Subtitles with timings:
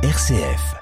[0.00, 0.76] RCF.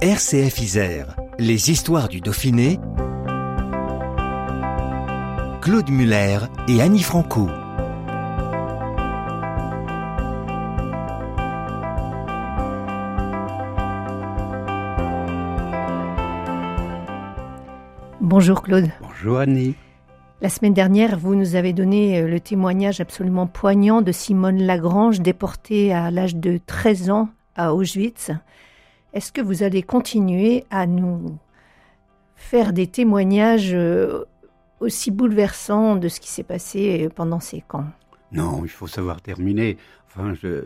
[0.00, 2.80] RCF Isère, les histoires du Dauphiné.
[5.60, 6.38] Claude Muller
[6.68, 7.50] et Annie Franco.
[18.30, 18.88] Bonjour Claude.
[19.00, 19.74] Bonjour Annie.
[20.40, 25.20] La semaine dernière, vous nous avez donné euh, le témoignage absolument poignant de Simone Lagrange,
[25.20, 28.30] déportée à l'âge de 13 ans à Auschwitz.
[29.14, 31.38] Est-ce que vous allez continuer à nous
[32.36, 34.26] faire des témoignages euh,
[34.78, 37.86] aussi bouleversants de ce qui s'est passé pendant ces camps?
[38.30, 39.76] Non, il faut savoir terminer.
[40.12, 40.64] Enfin, je,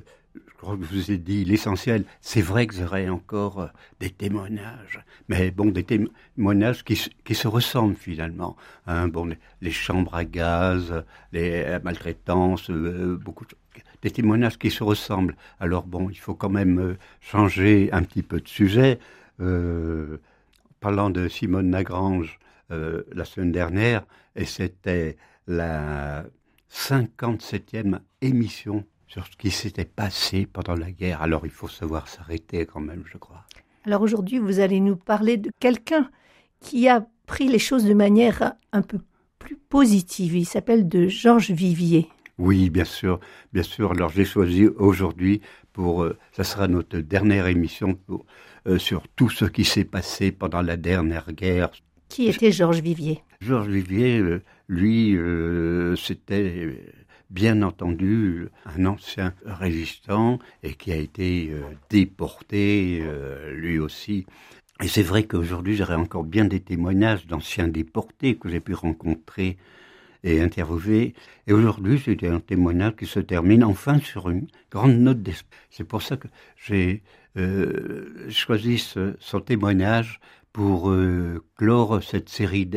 [0.56, 2.04] crois que je vous ai dit l'essentiel.
[2.22, 3.66] C'est vrai que j'aurais encore euh,
[4.00, 8.56] des témoignages, mais bon, des témoignages qui, qui se ressemblent finalement.
[8.86, 13.54] Hein, bon, les, chambres à gaz, les maltraitances, euh, beaucoup de
[14.02, 15.34] des témoignages qui se ressemblent.
[15.58, 18.98] Alors bon, il faut quand même euh, changer un petit peu de sujet.
[19.40, 20.18] Euh,
[20.80, 22.38] parlant de Simone Lagrange
[22.70, 26.24] la semaine dernière, et c'était la
[26.72, 31.22] 57e émission sur ce qui s'était passé pendant la guerre.
[31.22, 33.44] Alors il faut savoir s'arrêter quand même, je crois.
[33.84, 36.10] Alors aujourd'hui, vous allez nous parler de quelqu'un
[36.58, 38.98] qui a pris les choses de manière un peu
[39.38, 40.34] plus positive.
[40.34, 42.08] Il s'appelle de Georges Vivier.
[42.38, 43.20] Oui, bien sûr,
[43.52, 43.92] bien sûr.
[43.92, 45.40] Alors j'ai choisi aujourd'hui
[45.72, 47.96] pour, euh, ça sera notre dernière émission
[48.66, 51.70] euh, sur tout ce qui s'est passé pendant la dernière guerre.
[52.08, 53.22] Qui était Georges Vivier?
[53.40, 55.16] Georges Vivier, euh, lui,
[55.96, 56.74] c'était
[57.30, 64.26] bien entendu un ancien résistant et qui a été euh, déporté euh, lui aussi.
[64.82, 69.56] Et c'est vrai qu'aujourd'hui j'aurais encore bien des témoignages d'anciens déportés que j'ai pu rencontrer
[70.22, 71.14] et interviewer.
[71.46, 75.60] Et aujourd'hui, c'était un témoignage qui se termine enfin sur une grande note d'espoir.
[75.70, 77.02] C'est pour ça que j'ai
[77.36, 80.20] euh, choisi ce, son témoignage
[80.52, 80.94] pour
[81.56, 82.70] clore cette série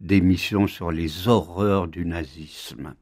[0.00, 2.94] d'émissions sur les horreurs du nazisme.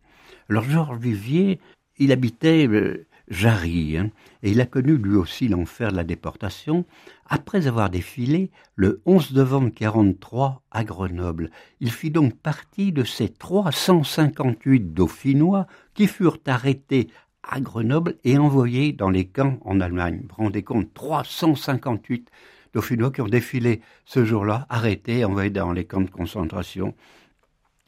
[0.49, 1.59] Alors Georges Vivier,
[1.99, 4.11] il habitait euh, Jarry, hein,
[4.45, 6.85] et il a connu lui aussi l'enfer de la déportation,
[7.29, 11.51] après avoir défilé le 11 novembre 43 à Grenoble.
[11.81, 17.09] Il fit donc partie de ces 358 Dauphinois qui furent arrêtés
[17.43, 20.21] à Grenoble et envoyés dans les camps en Allemagne.
[20.23, 22.31] Vous vous rendez compte, 358
[22.73, 26.95] Dauphinois qui ont défilé ce jour-là, arrêtés, envoyés dans les camps de concentration.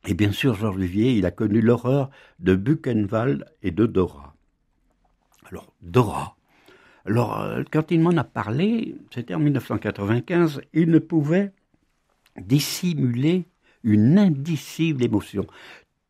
[0.07, 4.35] Et bien sûr, Georges Vivier, il a connu l'horreur de Buchenwald et de Dora.
[5.51, 6.37] Alors, Dora.
[7.05, 11.53] Alors, euh, quand il m'en a parlé, c'était en 1995, il ne pouvait
[12.37, 13.47] dissimuler
[13.83, 15.47] une indicible émotion.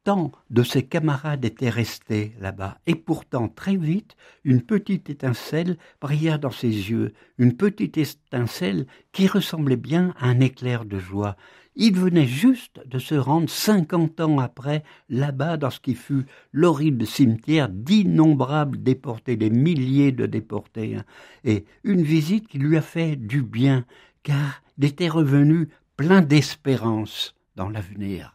[0.04, 6.38] Tant de ses camarades étaient restés là-bas, et pourtant très vite, une petite étincelle brilla
[6.38, 11.36] dans ses yeux, une petite étincelle qui ressemblait bien à un éclair de joie.
[11.80, 17.06] Il venait juste de se rendre cinquante ans après là-bas dans ce qui fut l'horrible
[17.06, 21.04] cimetière d'innombrables déportés, des milliers de déportés, hein.
[21.44, 23.84] et une visite qui lui a fait du bien,
[24.24, 28.34] car il était revenu plein d'espérance dans l'avenir.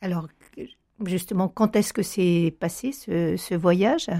[0.00, 0.28] Alors,
[1.04, 4.10] justement, quand est-ce que s'est passé ce, voyage?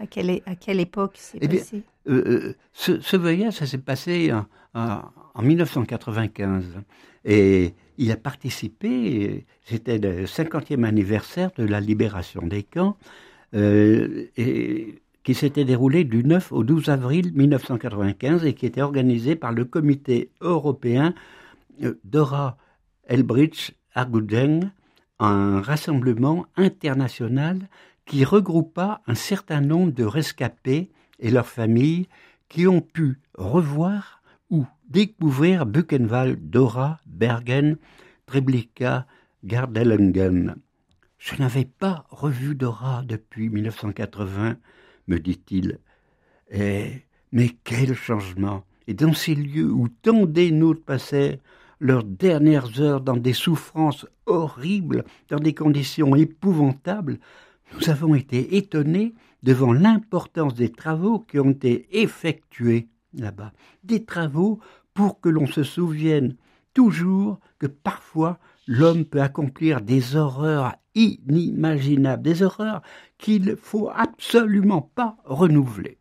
[0.00, 1.82] À quelle, à quelle époque s'est eh passé?
[2.08, 4.32] euh, euh, ce, voyage, ça s'est passé
[4.74, 5.02] en,
[5.34, 6.64] en 1995.
[7.24, 12.96] Et il a participé, c'était le 50e anniversaire de la libération des camps,
[13.54, 19.34] euh, et, qui s'était déroulé du 9 au 12 avril 1995 et qui était organisé
[19.34, 21.14] par le comité européen
[22.04, 22.56] Dora
[23.08, 24.70] Elbridge Argudeng,
[25.18, 27.68] un rassemblement international
[28.06, 32.08] qui regroupa un certain nombre de rescapés et leurs familles
[32.48, 37.76] qui ont pu revoir ou découvrir Buchenwald, Dora, Bergen,
[38.26, 39.06] Treblinka,
[39.44, 40.56] Gardelungen.
[41.18, 44.56] Je n'avais pas revu Dora depuis 1980,
[45.08, 45.80] me dit-il.
[46.50, 47.02] Et,
[47.32, 51.40] mais quel changement Et dans ces lieux où tant d'énautes passaient
[51.80, 57.18] leurs dernières heures dans des souffrances horribles, dans des conditions épouvantables,
[57.74, 63.52] nous avons été étonnés devant l'importance des travaux qui ont été effectués là-bas.
[63.84, 64.60] Des travaux
[64.94, 66.36] pour que l'on se souvienne
[66.74, 72.82] toujours que parfois l'homme peut accomplir des horreurs inimaginables, des horreurs
[73.18, 75.98] qu'il ne faut absolument pas renouveler.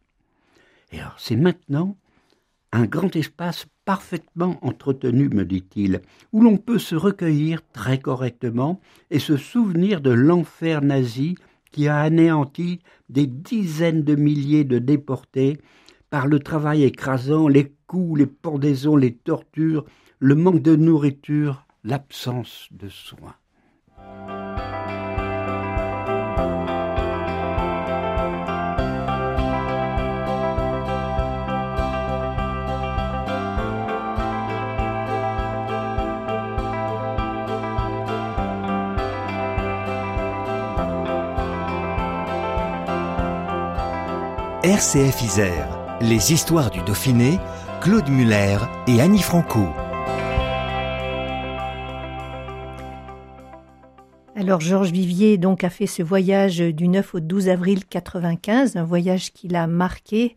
[0.91, 1.97] Et alors c'est maintenant
[2.71, 6.01] un grand espace parfaitement entretenu, me dit-il,
[6.33, 8.81] où l'on peut se recueillir très correctement
[9.11, 11.35] et se souvenir de l'enfer nazi
[11.75, 12.79] qui a anéanti
[13.09, 15.57] des dizaines de milliers de déportés
[16.09, 19.83] par le travail écrasant, les coups, les pendaisons, les tortures,
[20.19, 23.35] le manque de nourriture, l'absence de soins.
[44.65, 47.37] RCF Isère, les histoires du Dauphiné,
[47.81, 48.57] Claude Muller
[48.87, 49.67] et Annie Franco.
[54.35, 58.83] Alors Georges Vivier donc a fait ce voyage du 9 au 12 avril 95, un
[58.83, 60.35] voyage qui l'a marqué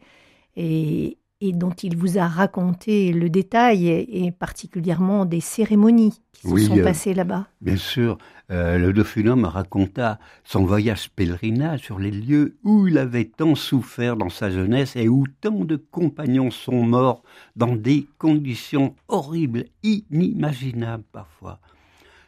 [0.57, 6.79] et, dont il vous a raconté le détail et, particulièrement des cérémonies qui se sont
[6.79, 7.47] euh, passées là-bas.
[7.61, 8.19] Bien sûr,
[8.51, 13.55] euh, le Dauphinat me raconta son voyage pèlerinage sur les lieux où il avait tant
[13.55, 17.23] souffert dans sa jeunesse et où tant de compagnons sont morts
[17.55, 21.61] dans des conditions horribles, inimaginables parfois.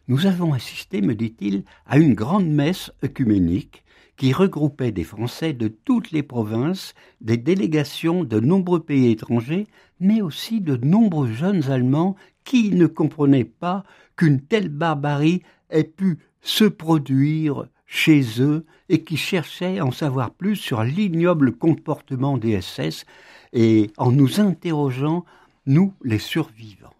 [0.06, 3.84] Nous avons assisté, me dit-il, à une grande messe œcuménique
[4.20, 9.66] qui regroupait des Français de toutes les provinces, des délégations de nombreux pays étrangers,
[9.98, 13.82] mais aussi de nombreux jeunes Allemands qui ne comprenaient pas
[14.16, 20.32] qu'une telle barbarie ait pu se produire chez eux et qui cherchaient à en savoir
[20.32, 23.06] plus sur l'ignoble comportement des SS
[23.54, 25.24] et en nous interrogeant,
[25.64, 26.92] nous les survivants.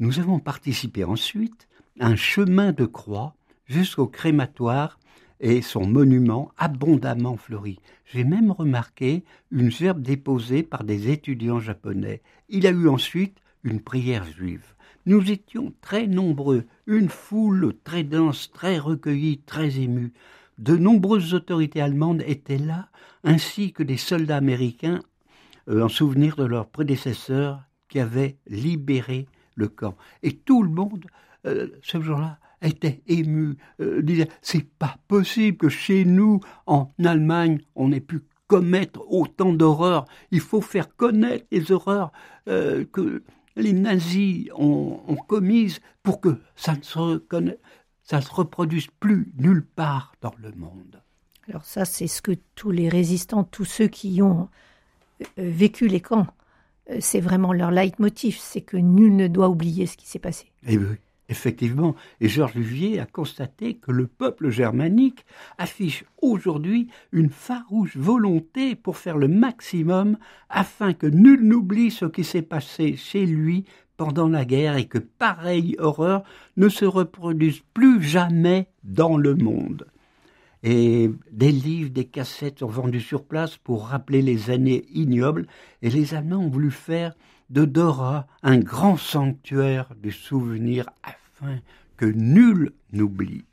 [0.00, 1.66] Nous avons participé ensuite
[1.98, 3.34] à un chemin de croix
[3.64, 4.98] jusqu'au crématoire
[5.42, 7.78] et son monument abondamment fleuri.
[8.06, 12.22] J'ai même remarqué une gerbe déposée par des étudiants japonais.
[12.48, 14.64] Il a eu ensuite une prière juive.
[15.04, 20.12] Nous étions très nombreux, une foule très dense, très recueillie, très émue.
[20.58, 22.88] De nombreuses autorités allemandes étaient là,
[23.24, 25.00] ainsi que des soldats américains
[25.68, 29.96] euh, en souvenir de leurs prédécesseurs qui avaient libéré le camp.
[30.22, 31.04] Et tout le monde,
[31.46, 37.60] euh, ce jour-là, était ému, euh, disait c'est pas possible que chez nous, en Allemagne,
[37.74, 40.04] on ait pu commettre autant d'horreurs.
[40.30, 42.12] Il faut faire connaître les horreurs
[42.46, 43.22] que
[43.56, 47.22] les nazis ont, commises pour que ça ne se,
[48.02, 51.00] ça se reproduise plus nulle part dans le monde.
[51.48, 54.48] Alors ça, c'est ce que tous les résistants, tous ceux qui ont
[55.20, 56.26] euh, vécu les camps,
[56.90, 60.52] euh, c'est vraiment leur leitmotiv, c'est que nul ne doit oublier ce qui s'est passé.
[60.66, 60.96] Eh oui.
[61.28, 65.24] Effectivement, et Georges Luvier a constaté que le peuple germanique
[65.56, 70.18] affiche aujourd'hui une farouche volonté pour faire le maximum
[70.50, 73.64] afin que nul n'oublie ce qui s'est passé chez lui
[73.96, 76.24] pendant la guerre et que pareille horreur
[76.56, 79.86] ne se reproduise plus jamais dans le monde.
[80.64, 85.46] Et des livres, des cassettes sont vendus sur place pour rappeler les années ignobles,
[85.82, 87.14] et les Allemands ont voulu faire
[87.52, 90.86] de Dora un grand sanctuaire du souvenir
[91.96, 93.44] que nul n'oublie.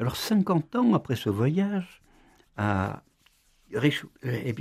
[0.00, 2.02] Alors, 50 ans après ce voyage,
[2.58, 3.02] eh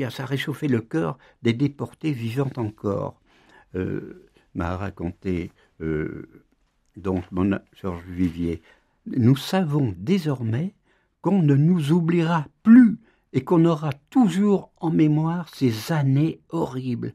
[0.10, 3.20] ça a réchauffé le cœur des déportés vivant encore.
[3.76, 6.30] Euh, m'a raconté euh,
[6.96, 8.62] donc mon Georges Vivier.
[9.06, 10.74] Nous savons désormais
[11.22, 12.98] qu'on ne nous oubliera plus
[13.34, 17.14] et qu'on aura toujours en mémoire ces années horribles,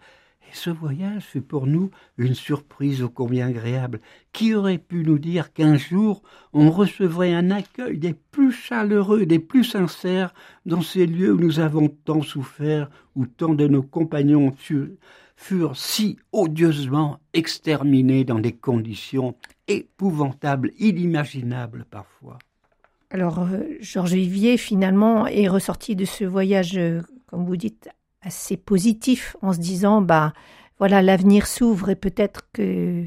[0.52, 4.00] ce voyage fut pour nous une surprise ô combien agréable.
[4.33, 9.38] Qui aurait pu nous dire qu'un jour on recevrait un accueil des plus chaleureux, des
[9.38, 10.35] plus sincères
[10.66, 14.52] dans ces lieux où nous avons tant souffert, où tant de nos compagnons
[15.37, 19.35] furent, si odieusement exterminés dans des conditions
[19.69, 22.38] épouvantables, inimaginables parfois.
[23.11, 27.88] Alors, euh, Georges Vivier, finalement, est ressorti de ce voyage, euh, comme vous dites,
[28.22, 30.32] assez positif en se disant bah
[30.78, 33.04] voilà l'avenir s'ouvre et peut-être que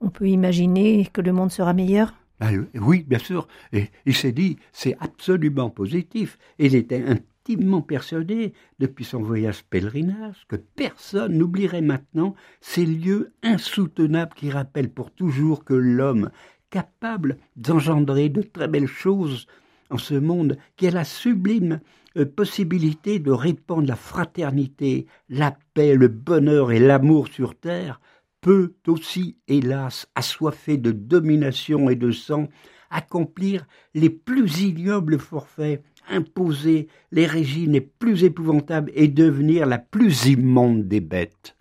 [0.00, 2.14] on peut imaginer que le monde sera meilleur.
[2.40, 3.46] Ah oui, bien sûr.
[3.72, 6.38] Et il s'est dit c'est absolument positif.
[6.58, 14.34] Il était intimement persuadé depuis son voyage pèlerinage que personne n'oublierait maintenant ces lieux insoutenables
[14.34, 16.30] qui rappellent pour toujours que l'homme
[16.70, 19.46] capable d'engendrer de très belles choses
[19.90, 21.80] en ce monde, qui a la sublime
[22.16, 28.00] euh, possibilité de répandre la fraternité, la paix, le bonheur et l'amour sur terre,
[28.40, 32.48] peut aussi, hélas, assoiffé de domination et de sang,
[32.90, 40.26] accomplir les plus ignobles forfaits, imposer les régimes les plus épouvantables et devenir la plus
[40.26, 41.56] immonde des bêtes.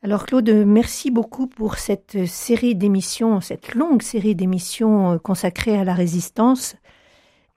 [0.00, 5.82] Alors Claude, merci beaucoup pour cette série d'émissions, cette longue série d'émissions euh, consacrée à
[5.82, 6.76] la résistance,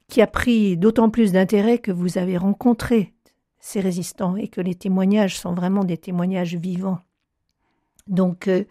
[0.07, 3.13] qui a pris d'autant plus d'intérêt que vous avez rencontré
[3.59, 6.97] ces résistants et que les témoignages sont vraiment des témoignages vivants.
[8.07, 8.63] Donc, euh,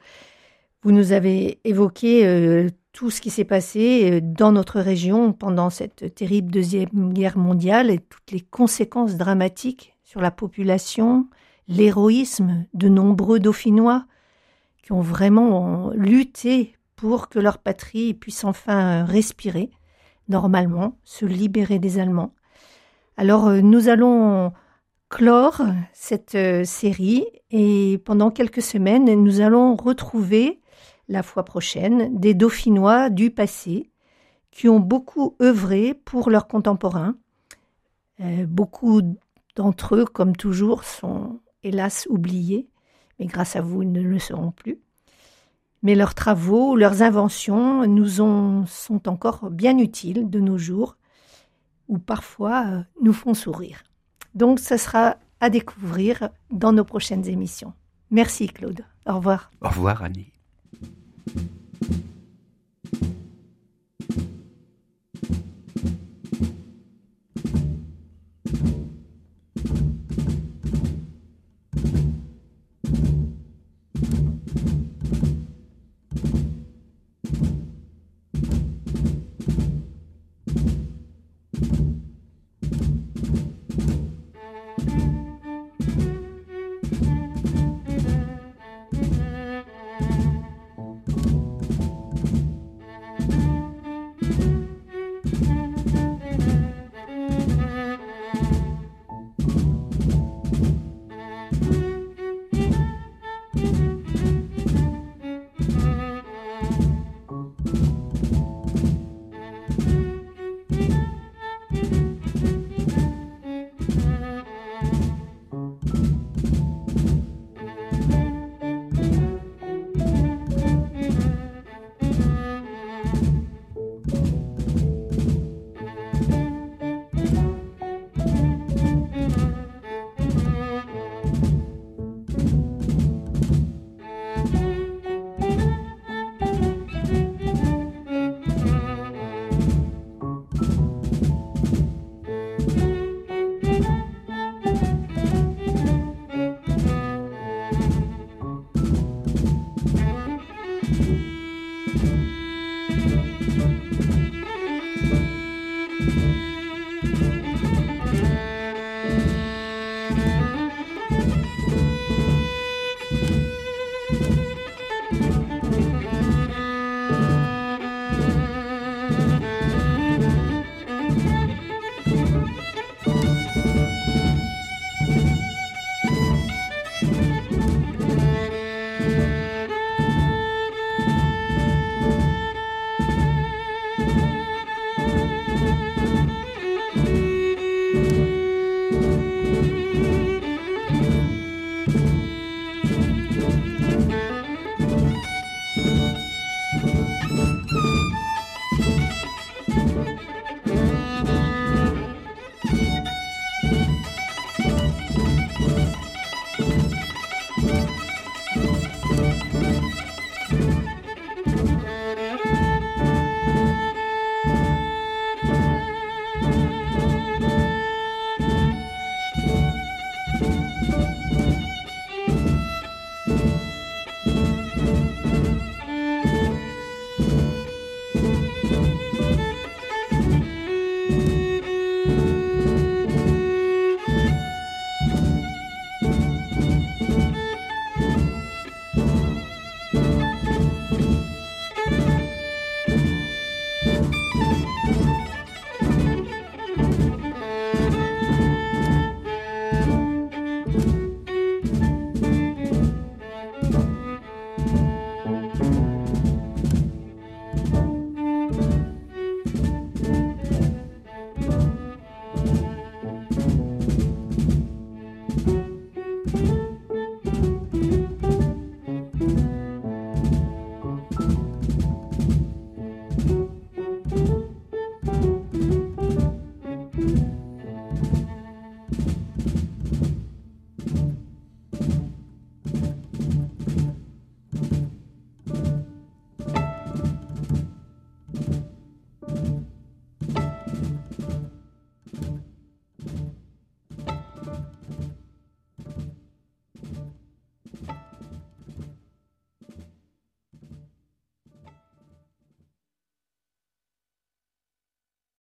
[0.82, 6.12] vous nous avez évoqué euh, tout ce qui s'est passé dans notre région pendant cette
[6.16, 11.28] terrible Deuxième Guerre mondiale et toutes les conséquences dramatiques sur la population,
[11.70, 14.04] l'héroïsme de nombreux Dauphinois
[14.82, 19.70] qui ont vraiment lutté pour que leur patrie puisse enfin respirer
[20.28, 22.34] normalement, se libérer des Allemands.
[23.16, 24.52] Alors euh, nous allons
[25.08, 25.62] clore
[25.92, 30.60] cette euh, série et pendant quelques semaines, nous allons retrouver
[31.08, 33.90] la fois prochaine des Dauphinois du passé
[34.50, 37.16] qui ont beaucoup œuvré pour leurs contemporains.
[38.20, 39.02] Euh, beaucoup
[39.56, 42.68] d'entre eux, comme toujours, sont hélas oubliés,
[43.18, 44.78] mais grâce à vous, ils ne le seront plus.
[45.82, 50.96] Mais leurs travaux, leurs inventions nous ont, sont encore bien utiles de nos jours,
[51.88, 53.82] ou parfois euh, nous font sourire.
[54.34, 57.72] Donc ce sera à découvrir dans nos prochaines émissions.
[58.10, 58.84] Merci Claude.
[59.06, 59.50] Au revoir.
[59.62, 60.32] Au revoir Annie.